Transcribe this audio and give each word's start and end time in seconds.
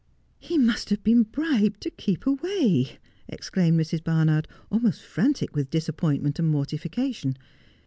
'He 0.39 0.57
must 0.57 0.89
have 0.89 1.03
been 1.03 1.21
bribed 1.21 1.79
to 1.81 1.91
keep 1.91 2.25
away,' 2.25 2.97
exclaimed 3.27 3.79
Mrs. 3.79 4.03
Barnard, 4.03 4.47
almost 4.71 5.03
frantic 5.03 5.55
with 5.55 5.69
disappointment 5.69 6.39
and 6.39 6.47
mortification. 6.49 7.37